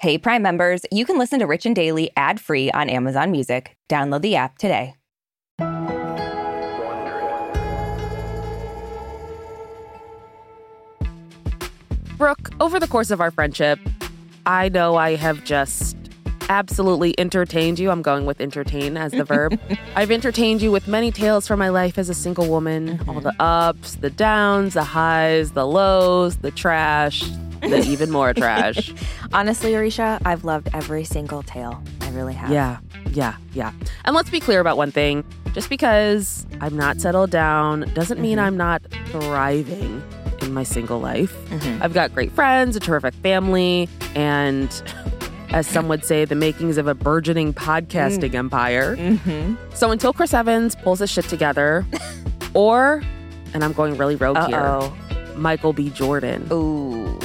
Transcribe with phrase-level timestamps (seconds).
[0.00, 3.76] Hey, Prime members, you can listen to Rich and Daily ad free on Amazon Music.
[3.90, 4.94] Download the app today.
[12.16, 13.78] Brooke, over the course of our friendship,
[14.46, 15.98] I know I have just
[16.48, 17.90] absolutely entertained you.
[17.90, 19.60] I'm going with entertain as the verb.
[19.96, 23.10] I've entertained you with many tales from my life as a single woman mm-hmm.
[23.10, 27.22] all the ups, the downs, the highs, the lows, the trash,
[27.68, 28.92] the even more trash.
[29.32, 31.82] Honestly, Aricia, I've loved every single tale.
[32.00, 32.50] I really have.
[32.50, 32.78] Yeah,
[33.12, 33.72] yeah, yeah.
[34.04, 38.22] And let's be clear about one thing just because I'm not settled down doesn't mm-hmm.
[38.22, 40.02] mean I'm not thriving
[40.42, 41.32] in my single life.
[41.46, 41.82] Mm-hmm.
[41.82, 44.70] I've got great friends, a terrific family, and
[45.50, 48.34] as some would say, the makings of a burgeoning podcasting mm.
[48.34, 48.96] empire.
[48.96, 49.56] Mm-hmm.
[49.74, 51.84] So until Chris Evans pulls his shit together,
[52.54, 53.02] or,
[53.52, 54.94] and I'm going really rogue Uh-oh.
[55.08, 55.90] here, Michael B.
[55.90, 57.18] Jordan Ooh.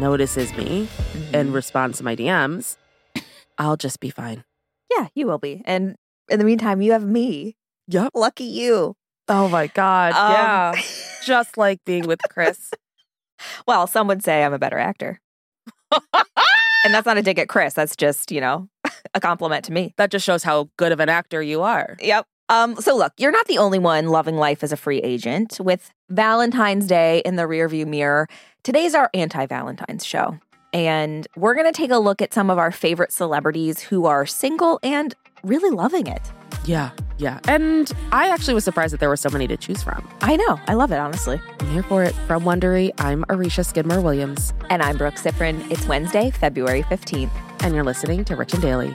[0.00, 1.34] Notices me mm-hmm.
[1.34, 2.76] in response to my DMs,
[3.58, 4.44] I'll just be fine.
[4.90, 5.62] Yeah, you will be.
[5.64, 5.96] And
[6.28, 7.56] in the meantime, you have me.
[7.88, 8.12] Yep.
[8.14, 8.94] Lucky you.
[9.28, 10.12] Oh my God.
[10.12, 10.82] Um, yeah.
[11.24, 12.70] just like being with Chris.
[13.66, 15.20] well, some would say I'm a better actor.
[15.92, 17.74] and that's not a dig at Chris.
[17.74, 18.68] That's just, you know,
[19.14, 19.94] a compliment to me.
[19.96, 21.96] That just shows how good of an actor you are.
[22.00, 22.26] Yep.
[22.48, 25.58] Um, so look, you're not the only one loving life as a free agent.
[25.60, 28.28] With Valentine's Day in the rearview mirror,
[28.62, 30.38] today's our anti-Valentine's show.
[30.72, 34.26] And we're going to take a look at some of our favorite celebrities who are
[34.26, 36.20] single and really loving it.
[36.64, 37.40] Yeah, yeah.
[37.48, 40.06] And I actually was surprised that there were so many to choose from.
[40.20, 40.60] I know.
[40.66, 41.40] I love it, honestly.
[41.60, 42.14] I'm here for it.
[42.26, 44.52] From Wondery, I'm Aricia Skidmore Williams.
[44.68, 45.70] And I'm Brooke Siffrinn.
[45.70, 47.30] It's Wednesday, February 15th.
[47.60, 48.94] And you're listening to Rich and Daily.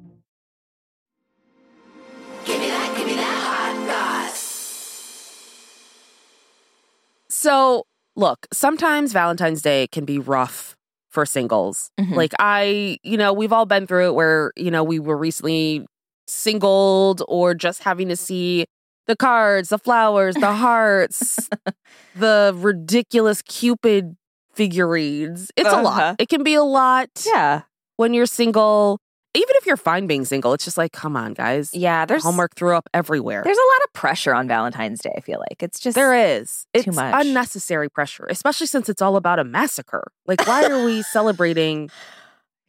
[7.41, 10.77] So, look, sometimes Valentine's Day can be rough
[11.09, 11.89] for singles.
[11.99, 12.13] Mm-hmm.
[12.13, 15.83] Like, I, you know, we've all been through it where, you know, we were recently
[16.27, 18.65] singled or just having to see
[19.07, 21.49] the cards, the flowers, the hearts,
[22.15, 24.17] the ridiculous Cupid
[24.53, 25.49] figurines.
[25.57, 25.81] It's uh-huh.
[25.81, 26.01] a lot.
[26.03, 26.15] Uh-huh.
[26.19, 27.09] It can be a lot.
[27.25, 27.63] Yeah.
[27.97, 28.99] When you're single
[29.33, 31.73] even if you're fine being single, it's just like, come on, guys.
[31.73, 33.41] Yeah, there's Hallmark threw up everywhere.
[33.43, 35.13] There's a lot of pressure on Valentine's Day.
[35.15, 39.15] I feel like it's just there is too much unnecessary pressure, especially since it's all
[39.15, 40.11] about a massacre.
[40.25, 41.89] Like, why are we celebrating?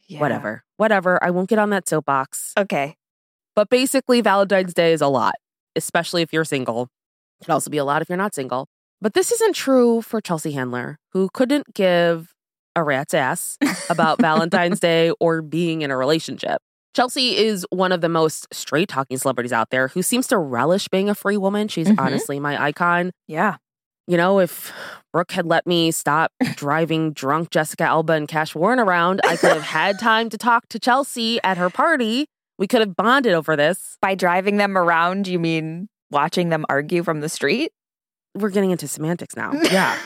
[0.06, 0.20] Yeah.
[0.20, 1.22] Whatever, whatever.
[1.22, 2.52] I won't get on that soapbox.
[2.56, 2.96] Okay,
[3.56, 5.34] but basically, Valentine's Day is a lot,
[5.74, 6.88] especially if you're single.
[7.40, 8.68] It can also be a lot if you're not single.
[9.00, 12.34] But this isn't true for Chelsea Handler, who couldn't give
[12.76, 13.58] a rat's ass
[13.90, 16.60] about Valentine's Day or being in a relationship.
[16.94, 20.88] Chelsea is one of the most straight talking celebrities out there who seems to relish
[20.88, 21.68] being a free woman.
[21.68, 21.98] She's mm-hmm.
[21.98, 23.12] honestly my icon.
[23.26, 23.56] Yeah.
[24.06, 24.72] You know, if
[25.12, 29.52] Brooke had let me stop driving drunk Jessica Alba and Cash Warren around, I could
[29.52, 32.26] have had time to talk to Chelsea at her party.
[32.58, 33.96] We could have bonded over this.
[34.02, 37.72] By driving them around, you mean watching them argue from the street?
[38.34, 39.52] We're getting into semantics now.
[39.70, 39.98] Yeah.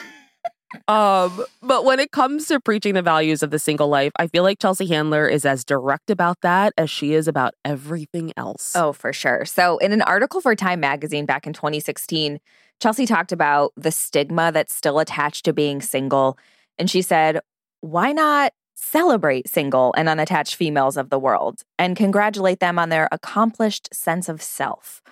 [0.88, 4.42] Um, but when it comes to preaching the values of the single life, I feel
[4.42, 8.74] like Chelsea Handler is as direct about that as she is about everything else.
[8.74, 9.44] Oh, for sure.
[9.44, 12.38] So, in an article for Time magazine back in 2016,
[12.80, 16.38] Chelsea talked about the stigma that's still attached to being single.
[16.78, 17.40] And she said,
[17.80, 23.08] why not celebrate single and unattached females of the world and congratulate them on their
[23.10, 25.02] accomplished sense of self?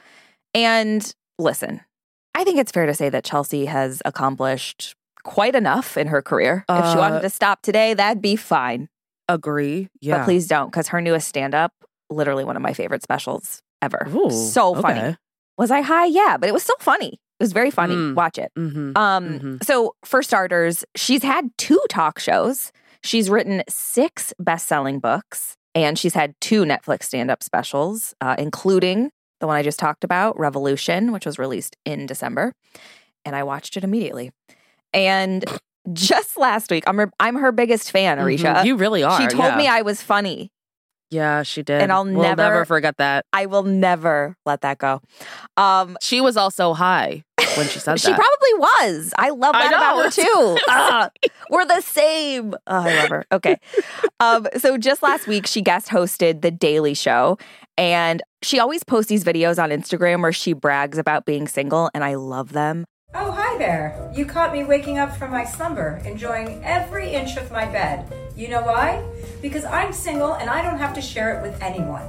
[0.52, 1.80] And listen,
[2.34, 6.64] I think it's fair to say that Chelsea has accomplished quite enough in her career.
[6.68, 8.88] if she wanted Uh, to stop today, that'd be fine.
[9.28, 9.88] Agree.
[10.00, 10.18] Yeah.
[10.18, 11.72] But please don't, because her newest stand up,
[12.10, 14.06] literally one of my favorite specials ever.
[14.14, 15.00] Ooh, so funny.
[15.00, 15.16] okay.
[15.58, 16.06] Was I high?
[16.06, 17.14] Yeah, but it was so funny.
[17.40, 17.94] It was very funny.
[17.94, 18.14] Mm.
[18.14, 18.52] Watch it.
[18.56, 18.96] Mhm.
[18.96, 19.64] Um, Mhm.
[19.64, 22.70] so for starters, she's had two talk shows.
[23.02, 29.10] She's written six best-selling books, and she's had two Netflix stand-up specials, uh, including
[29.40, 32.52] the one I just talked about, Revolution, which was released in December,
[33.24, 34.30] and I watched it immediately.
[34.94, 35.44] And
[35.92, 38.54] just last week, I'm her, I'm her biggest fan, Aricia.
[38.56, 38.64] Mhm.
[38.64, 39.20] You really are.
[39.20, 39.56] she told yeah.
[39.56, 40.50] me I was funny.
[41.10, 41.80] Yeah, she did.
[41.82, 43.26] And I'll we'll never- never forget that.
[43.32, 45.00] I will never let that go.
[45.56, 47.22] Um, She was also high
[47.56, 48.16] when she said she that.
[48.16, 48.54] She probably
[48.88, 49.12] was.
[49.16, 50.58] I love I that about her too.
[50.68, 51.10] Ah,
[51.50, 52.54] we're the same.
[52.66, 53.26] Oh, I love her.
[53.30, 53.56] Okay.
[54.18, 57.38] um, so just last week, she guest hosted The Daily Show,
[57.76, 62.02] and she always posts these videos on Instagram where she brags about being single, and
[62.02, 62.86] I love them.
[63.14, 64.10] Oh, hi there.
[64.14, 68.12] You caught me waking up from my slumber, enjoying every inch of my bed.
[68.36, 69.02] You know why?
[69.40, 72.02] Because I'm single and I don't have to share it with anyone.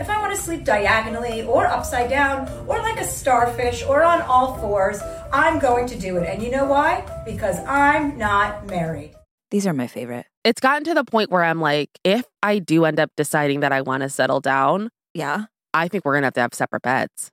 [0.00, 4.22] If I want to sleep diagonally or upside down or like a starfish or on
[4.22, 5.00] all fours,
[5.32, 6.28] I'm going to do it.
[6.28, 7.04] And you know why?
[7.24, 9.14] Because I'm not married.
[9.50, 10.26] These are my favorite.
[10.44, 13.70] it's gotten to the point where I'm like, if I do end up deciding that
[13.72, 15.44] I want to settle down, Yeah.
[15.74, 17.30] I think we're gonna have to have separate beds.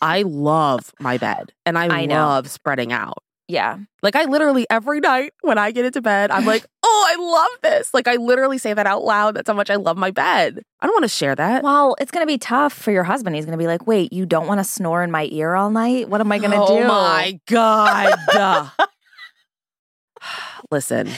[0.00, 2.14] I love my bed and I, I know.
[2.14, 3.22] love spreading out.
[3.48, 3.78] Yeah.
[4.02, 7.62] Like I literally every night when I get into bed, I'm like, oh, I love
[7.62, 7.94] this.
[7.94, 9.36] Like I literally say that out loud.
[9.36, 10.62] That's how much I love my bed.
[10.80, 11.62] I don't want to share that.
[11.62, 13.36] Well, it's going to be tough for your husband.
[13.36, 15.70] He's going to be like, wait, you don't want to snore in my ear all
[15.70, 16.08] night?
[16.08, 16.88] What am I going to oh do?
[16.88, 18.70] my god.
[20.70, 21.08] Listen,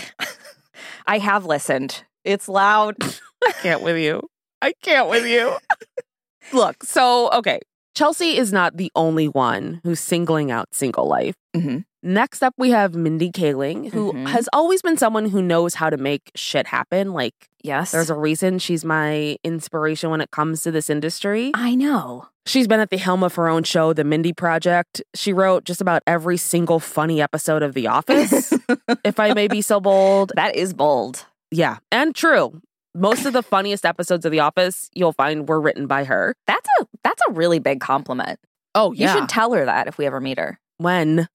[1.07, 2.05] I have listened.
[2.25, 2.97] It's loud.
[3.47, 4.29] I can't with you.
[4.61, 5.57] I can't with you.
[6.53, 7.61] Look, so okay,
[7.99, 11.35] Chelsea is not the only one who's singling out single life.
[11.57, 11.83] Mhm.
[12.01, 14.29] Next up, we have Mindy Kaling, who Mhm.
[14.29, 17.13] has always been someone who knows how to make shit happen.
[17.13, 17.35] Like,
[17.65, 17.91] Yes.
[17.91, 21.51] there's a reason she's my inspiration when it comes to this industry.
[21.57, 22.27] I know.
[22.47, 25.03] She's been at the helm of her own show, The Mindy Project.
[25.17, 28.53] She wrote just about every single funny episode of The Office,
[29.05, 30.31] if I may be so bold.
[30.37, 31.27] That is bold.
[31.51, 32.61] Yeah, and true.
[32.99, 36.35] Most of the funniest episodes of The Office you'll find were written by her.
[36.47, 38.39] That's a that's a really big compliment.
[38.75, 39.13] Oh, yeah.
[39.15, 40.59] You should tell her that if we ever meet her.
[40.79, 41.29] when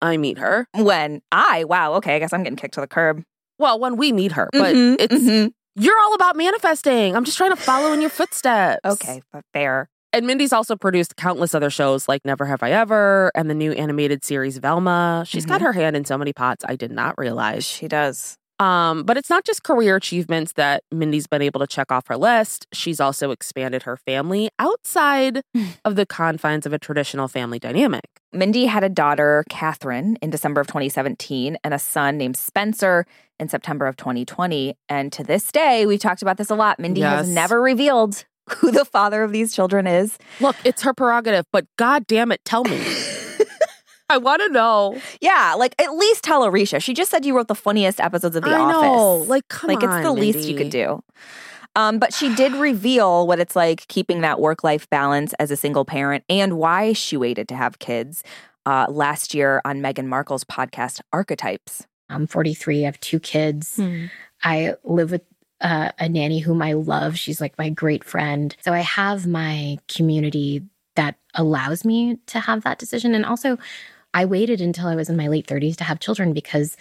[0.00, 0.66] I meet her.
[0.74, 3.22] When I wow, okay, I guess I'm getting kicked to the curb.
[3.58, 5.52] Well, when we meet her, but Mhm, it's mhm.
[5.74, 7.16] you're all about manifesting.
[7.16, 8.80] I'm just trying to follow in your footsteps.
[8.84, 9.88] okay, but fair.
[10.12, 13.72] And Mindy's also produced countless other shows like Never Have I Ever and the new
[13.72, 15.24] animated series Velma.
[15.26, 17.66] She's got her hand in so many pots I did not realize.
[17.66, 18.36] She does.
[18.58, 22.16] Um, but it's not just career achievements that Mindy's been able to check off her
[22.16, 22.66] list.
[22.72, 25.42] She's also expanded her family outside
[25.84, 28.04] of the confines of a traditional family dynamic.
[28.32, 33.06] Mindy had a daughter, Catherine, in December of 2017, and a son named Spencer
[33.38, 34.74] in September of 2020.
[34.88, 36.78] And to this day, we've talked about this a lot.
[36.78, 38.24] Mindy has never revealed
[38.56, 40.18] who the father of these children is.
[40.40, 42.80] Look, it's her prerogative, but god damn it, tell me.
[44.10, 45.00] I want to know.
[45.20, 46.82] Yeah, like at least tell Aricia.
[46.82, 48.72] She just said you wrote the funniest episodes of The I Office.
[48.82, 49.16] know.
[49.28, 49.98] Like, come like on.
[49.98, 51.02] it's the least you could do.
[51.76, 55.56] Um, but she did reveal what it's like keeping that work life balance as a
[55.56, 58.24] single parent and why she waited to have kids
[58.66, 61.86] uh, last year on Meghan Markle's podcast Archetypes.
[62.08, 62.82] I'm 43.
[62.82, 63.78] I have two kids.
[64.42, 65.22] I live with
[65.60, 67.18] uh, a nanny whom I love.
[67.18, 68.56] She's like my great friend.
[68.60, 70.62] So I have my community
[70.96, 73.14] that allows me to have that decision.
[73.14, 73.58] And also,
[74.14, 76.76] I waited until I was in my late 30s to have children because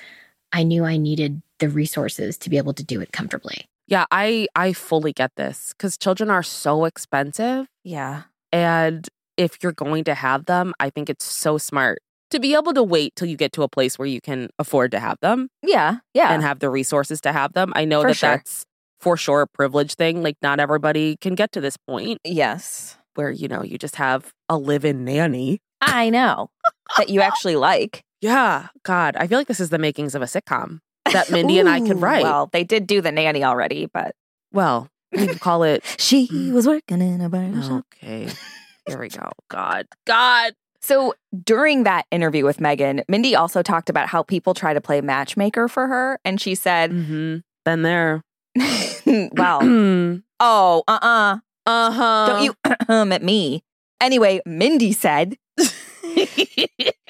[0.52, 3.66] I knew I needed the resources to be able to do it comfortably.
[3.88, 8.24] Yeah, I I fully get this cuz children are so expensive Yeah.
[8.52, 9.08] and
[9.38, 12.00] if you're going to have them, I think it's so smart
[12.32, 14.92] to be able to wait till you get to a place where you can afford
[14.92, 15.98] to have them Yeah.
[16.14, 16.34] Yeah.
[16.34, 17.72] and have the resources to have them.
[17.76, 18.30] I know For that sure.
[18.32, 18.66] that's
[19.00, 20.24] for sure a privilege thing.
[20.24, 22.98] Like not everybody can get to this point yes.
[23.16, 25.60] where you know you just have a live-in nanny.
[25.80, 26.50] I know
[26.98, 28.04] that you actually like.
[28.22, 30.80] Yeah, God, I feel like this is the makings of a sitcom
[31.12, 32.24] that Mindy and I could write.
[32.24, 34.16] Well, they did do the nanny already, but
[34.52, 35.84] Well, we could call it.
[35.98, 37.86] she was working in a shop.
[37.96, 38.30] Okay,
[38.88, 39.30] here we go.
[39.50, 40.54] God, God.
[40.82, 45.02] So during that interview with Meghan, Mindy also talked about how people try to play
[45.02, 46.20] matchmaker for her.
[46.24, 47.38] And she said, Mm-hmm.
[47.66, 48.24] Been there.
[48.56, 49.60] well,
[50.40, 52.26] oh, uh oh, uh uh Uh huh.
[52.28, 52.56] Don't you
[53.14, 53.64] at me.
[54.00, 55.36] Anyway, Mindy said,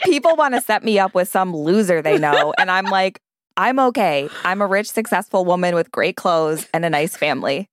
[0.04, 2.54] people want to set me up with some loser they know.
[2.58, 3.20] And I'm like,
[3.56, 4.30] I'm okay.
[4.44, 7.68] I'm a rich, successful woman with great clothes and a nice family,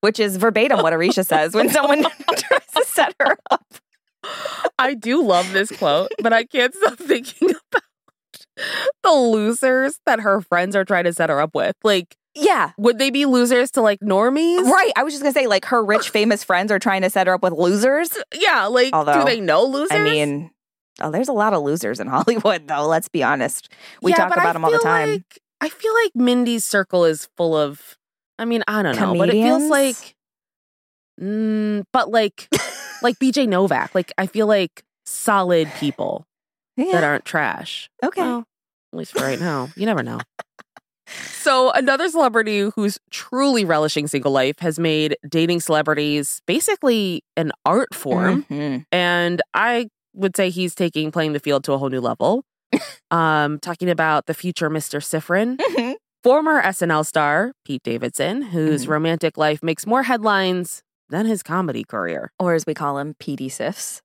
[0.00, 2.02] which is verbatim what Aricia says when someone
[2.36, 3.64] tries to set her up.
[4.78, 7.82] I do love this quote, but I can't stop thinking about
[9.04, 11.76] the losers that her friends are trying to set her up with.
[11.84, 12.72] Like, Yeah.
[12.76, 14.64] would they be losers to like normies?
[14.64, 14.92] Right.
[14.96, 17.28] I was just going to say, like, her rich, famous friends are trying to set
[17.28, 18.10] her up with losers.
[18.34, 18.66] Yeah.
[18.66, 19.92] Like, Although, do they know losers?
[19.92, 20.50] I mean,
[21.00, 22.86] oh, there's a lot of losers in Hollywood, though.
[22.86, 23.68] Let's be honest.
[24.02, 25.10] We Yeah, talk but I about them all the time.
[25.10, 27.96] like- I feel like Mindy's circle is full of,
[28.38, 30.14] I mean, I don't know, but it feels like,
[31.20, 32.48] mm, but like,
[33.02, 33.94] like BJ Novak.
[33.94, 36.26] Like, I feel like solid people
[36.76, 37.90] that aren't trash.
[38.04, 38.22] Okay.
[38.22, 38.44] Well,
[38.92, 39.68] at least for right now.
[39.76, 40.20] You never know.
[41.40, 47.94] So, another celebrity who's truly relishing single life has made dating celebrities basically an art
[47.94, 48.44] form.
[48.50, 48.84] Mhm.
[48.92, 49.88] And I
[50.18, 52.44] would say he's taking playing the field to a whole new level.
[53.10, 55.00] um, talking about the future Mr.
[55.02, 55.94] Siffrinn, Mhm.
[56.22, 58.88] former SNL star Pete Davidson, whose Mhm.
[58.90, 62.32] romantic life makes more headlines than his comedy career.
[62.38, 64.02] Or as we call him, PD Sifs.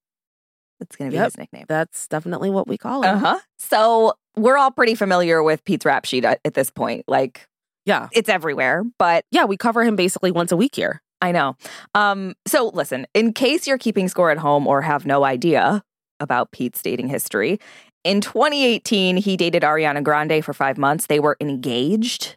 [0.80, 1.26] That's going to be Yep.
[1.26, 1.66] his nickname.
[1.68, 3.16] That's definitely what we call him.
[3.16, 3.40] Uh huh.
[3.58, 7.04] So we're all pretty familiar with Pete's rap sheet at, at this point.
[7.08, 7.48] Like
[7.86, 8.08] Yeah.
[8.14, 11.02] it's everywhere, but Yeah, we cover him basically once a week here.
[11.22, 11.56] I know.
[11.96, 15.84] Um, so listen, in case you're keeping score at home or have no idea
[16.24, 17.60] about Pete's dating history,
[18.04, 21.06] in 2018, he dated Ariana Grande for five months.
[21.08, 22.36] They were engaged.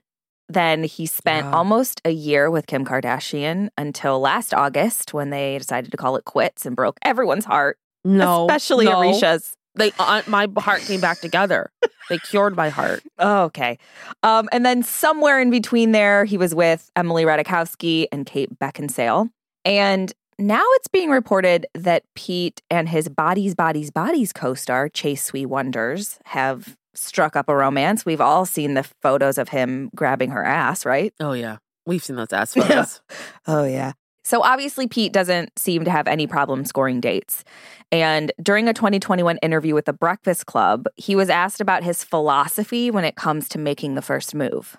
[0.49, 1.52] Then he spent Yeah.
[1.57, 6.25] almost a year with Kim Kardashian until last August when they decided to call it
[6.25, 8.45] quits and broke everyone's heart, No.
[8.47, 9.00] especially no.
[9.00, 9.55] Aricia's.
[9.75, 11.71] They, uh, my heart came back together.
[12.09, 13.02] They cured my heart.
[13.19, 13.76] Oh, okay.
[14.23, 19.28] Um, and then somewhere in between there, he was with Emily Ratajkowski and Kate Beckinsale.
[19.64, 25.23] And now it's being reported that Pete and his Bodies, Bodies, Bodies co star, Chase
[25.25, 28.05] Sui Wonders, have struck up a romance.
[28.05, 31.12] We've all seen the photos of him grabbing her ass, right?
[31.21, 31.59] Oh, yeah.
[31.87, 33.00] We've seen those ass photos.
[33.47, 33.93] Oh, yeah.
[34.25, 37.45] So obviously, Pete doesn't seem to have any problem scoring dates.
[37.93, 42.90] And during a 2021 interview with the Breakfast Club, he was asked about his philosophy
[42.90, 44.76] when it comes to making the first move.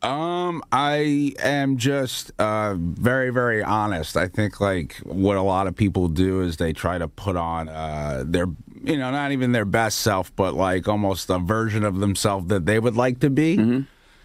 [0.00, 4.16] Um, I am just uh very very honest.
[4.16, 7.68] I think like what a lot of people do is they try to put on
[7.68, 8.46] uh their
[8.84, 12.64] you know not even their best self, but like almost a version of themselves that
[12.64, 13.56] they would like to be.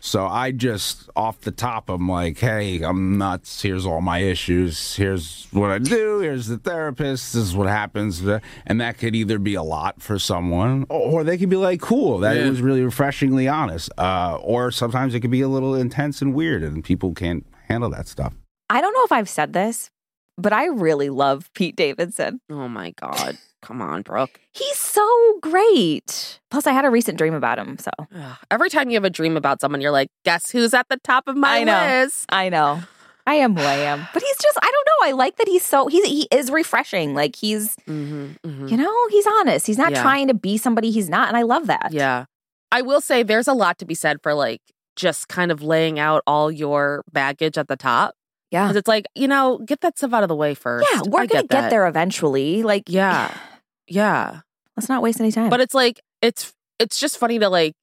[0.06, 3.62] So I just off the top, I'm like, hey, I'm nuts.
[3.62, 4.98] Here's all my issues.
[4.98, 6.20] Here's what I do.
[6.20, 7.32] Here's the therapist.
[7.32, 8.22] This is what happens.
[8.66, 12.20] And that could either be a lot for someone, or they could be like, cool.
[12.20, 12.50] That Yeah.
[12.50, 13.90] was really refreshingly honest.
[13.98, 17.90] Uh, or sometimes it could be a little intense and weird, and people can't handle
[17.92, 18.34] that stuff.
[18.70, 19.90] I don't know if I've said this,
[20.38, 22.40] but I really love Pete Davidson.
[22.50, 23.38] oh, my God.
[23.62, 24.40] Come on, Brooke.
[24.52, 25.08] He's so
[25.42, 26.40] great.
[26.52, 27.78] Plus, I had a recent dream about him.
[27.78, 28.36] So Ugh.
[28.52, 31.28] Every time you have a dream about someone, you're like, guess who's at the top
[31.28, 31.80] of my I know.
[32.02, 32.26] list?
[32.30, 32.82] I know.
[33.26, 34.06] I am who I am.
[34.14, 35.08] But he's just, I don't know.
[35.08, 37.14] I like that he's so, he's, he is refreshing.
[37.16, 39.66] Like he's, Mm-hmm, you know, he's honest.
[39.66, 40.02] He's not Yeah.
[40.02, 41.30] trying to be somebody he's not.
[41.30, 41.90] And I love that.
[41.94, 42.26] Yeah.
[42.70, 44.62] I will say there's a lot to be said for like
[44.98, 48.14] just kind of laying out all your baggage at the top.
[48.54, 48.68] Yeah.
[48.68, 50.88] Because it's like, you know, get that stuff out of the way first.
[50.94, 51.02] Yeah.
[51.06, 52.62] We're going to get get there eventually.
[52.64, 53.36] Like, Yeah.
[53.88, 54.42] Yeah.
[54.78, 55.50] let's not waste any time.
[55.50, 57.74] But it's like, it's, it's just funny to like,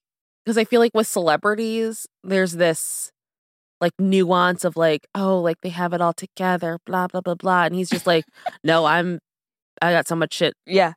[0.43, 3.11] because I feel like with celebrities, there's this
[3.81, 7.65] like nuance of like, oh, like they have it all together, blah, blah, blah, blah.
[7.65, 8.23] And he's just like,
[8.63, 9.19] no, I'm,
[9.81, 10.53] I got so much shit.
[10.65, 10.93] yeah.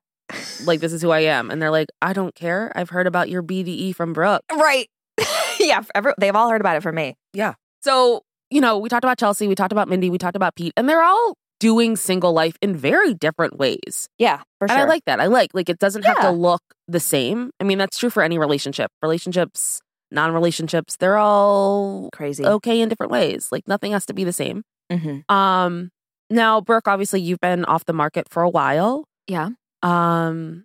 [0.65, 1.51] Like, this is who I am.
[1.51, 2.73] And they're like, I don't care.
[2.75, 4.43] I've heard about your BDE from Brooke.
[4.51, 4.89] Right.
[5.61, 5.83] yeah.
[5.95, 7.17] Every, they've all heard about it from me.
[7.35, 7.55] Yeah.
[7.83, 8.23] So,
[8.55, 10.89] you know, we talked about Chelsea, we talked about Mindy, we talked about Pete, and
[10.89, 14.09] they're all doing single life in very different ways.
[14.19, 14.43] Yeah.
[14.59, 14.77] For sure.
[14.77, 15.19] And I like that.
[15.21, 17.51] I like like it doesn't have to look the same.
[17.61, 18.91] I mean, that's true for any relationship.
[19.03, 19.81] Relationships,
[20.11, 22.45] non-relationships, they're all crazy.
[22.45, 23.49] okay in different ways.
[23.51, 24.63] Like nothing has to be the same.
[24.93, 25.29] Mhm.
[25.31, 25.91] Um
[26.31, 29.05] now, Brooke, obviously you've been off the market for a while.
[29.27, 29.51] Yeah.
[29.83, 30.65] Um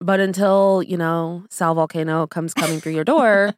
[0.00, 3.54] but until, you know, Sal Vulcano comes coming through your door,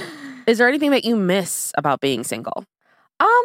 [0.46, 2.64] is there anything that you miss about being single?
[3.22, 3.44] Um,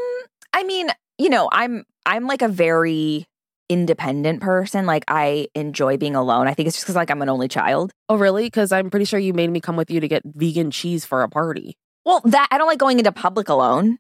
[0.54, 3.28] I mean, you know, I'm I'm like a very
[3.70, 4.86] independent person.
[4.86, 6.48] Like I enjoy being alone.
[6.48, 7.92] I think it's just because like I'm an only child.
[8.10, 8.46] Oh, really?
[8.46, 11.22] Because I'm pretty sure you made me come with you to get vegan cheese for
[11.22, 11.78] a party.
[12.06, 13.98] Well, that I don't like going into public alone.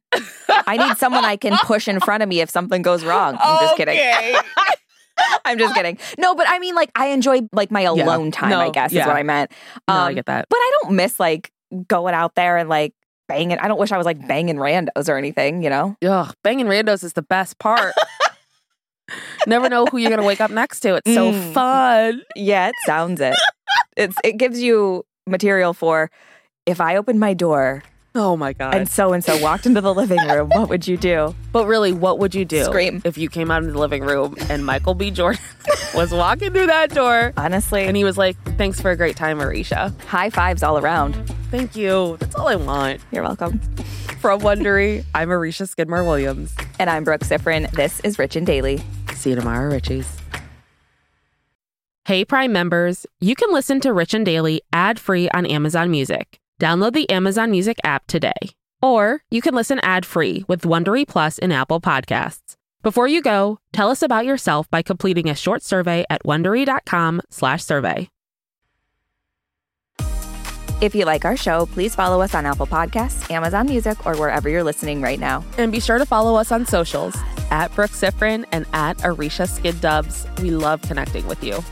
[0.50, 3.38] I need someone I can push in front of me if something goes wrong.
[3.39, 4.00] I'm just kidding.
[5.46, 5.98] I'm just kidding.
[6.17, 8.50] No, but I mean, like, I enjoy like my alone time.
[8.50, 9.01] No, I guess yeah.
[9.01, 9.51] is what I meant.
[9.89, 10.48] No, I Um, get that.
[10.50, 11.51] But I don't miss like
[11.88, 12.93] going out there and like
[13.27, 13.60] banging.
[13.60, 15.63] I don't wish I was like banging randos or anything.
[15.63, 15.96] You know?
[16.05, 17.93] Ugh, banging randos is the best part.
[19.48, 20.96] Never know who you're gonna wake up next to.
[20.96, 21.53] It's so Mm.
[21.53, 22.22] fun.
[22.36, 23.36] Yeah, it sounds it.
[23.96, 26.10] it's it gives you material for
[26.65, 27.84] if I opened my door
[28.15, 28.74] Oh my god.
[28.75, 31.34] and so and so walked into the living room, what would you do?
[31.53, 32.63] but really, what would you do?
[32.65, 33.01] Scream.
[33.05, 35.10] if you came out into the living room and Michael B.
[35.12, 35.41] Jordan
[35.96, 39.39] was walking through that door Honestly, and he was like, "Thanks for a great time,
[39.39, 39.98] Aricia.
[40.01, 41.15] high fives all around.
[41.50, 42.18] Thank you.
[42.20, 43.60] That's all I want." You're welcome.
[44.20, 46.56] From Wondery, I'm Aricia Skidmore Williams.
[46.80, 47.70] And I'm Brooke Siffrinn.
[47.72, 48.82] This is Rich and Daily.
[49.13, 50.08] See you tomorrow, Richies.
[52.06, 56.39] Hey, Prime members, you can listen to Rich and Daily ad free on Amazon Music.
[56.60, 58.34] Download the Amazon Music app today.
[58.82, 62.56] Or you can listen ad free with Wondery Plus in Apple Podcasts.
[62.82, 68.10] Before you go, tell us about yourself by completing a short survey at wondery.com/slash survey.
[70.79, 74.48] If you like our show, please follow us on Apple Podcasts, Amazon Music, or wherever
[74.48, 75.43] you're listening right now.
[75.57, 77.17] And be sure to follow us on socials
[77.50, 80.27] at Brooke Sifrin and at Arisha Skid Dubs.
[80.39, 81.63] We love connecting with you.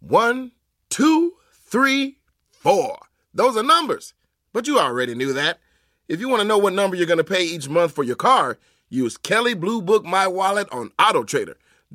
[0.00, 0.52] One,
[0.90, 2.18] two, three,
[2.50, 2.98] four.
[3.32, 4.12] Those are numbers.
[4.52, 5.58] But you already knew that.
[6.06, 8.14] If you want to know what number you're going to pay each month for your
[8.14, 8.58] car,
[8.90, 11.56] use Kelley Blue Book My Wallet on Auto Trader.